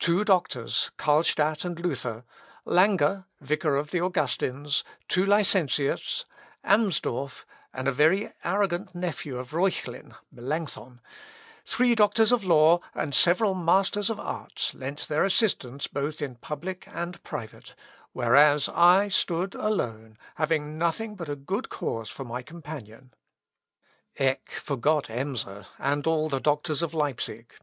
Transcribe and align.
Two 0.00 0.24
doctors, 0.24 0.90
(Carlstadt 0.98 1.64
and 1.64 1.78
Luther,) 1.78 2.24
Lange, 2.64 3.22
vicar 3.40 3.76
of 3.76 3.92
the 3.92 4.00
Augustins, 4.00 4.82
two 5.06 5.24
licentiates, 5.24 6.24
Amsdorff, 6.64 7.44
and 7.72 7.86
a 7.86 7.92
very 7.92 8.32
arrogant 8.42 8.92
nephew 8.96 9.38
of 9.38 9.52
Reuchlin, 9.52 10.16
(Melancthon,) 10.32 11.00
three 11.64 11.94
doctors 11.94 12.32
of 12.32 12.42
law, 12.42 12.80
and 12.96 13.14
several 13.14 13.54
masters 13.54 14.10
of 14.10 14.18
arts, 14.18 14.74
lent 14.74 15.06
their 15.06 15.22
assistance 15.22 15.86
both 15.86 16.20
in 16.20 16.34
public 16.34 16.88
and 16.90 17.22
private, 17.22 17.76
whereas 18.12 18.68
I 18.68 19.06
stood 19.06 19.54
alone, 19.54 20.18
having 20.34 20.78
nothing 20.78 21.14
but 21.14 21.28
a 21.28 21.36
good 21.36 21.68
cause 21.68 22.10
for 22.10 22.24
my 22.24 22.42
companion." 22.42 23.14
Eck 24.16 24.50
forgot 24.50 25.04
Emser, 25.08 25.66
and 25.78 26.08
all 26.08 26.28
the 26.28 26.40
doctors 26.40 26.82
of 26.82 26.92
Leipsic. 26.92 27.60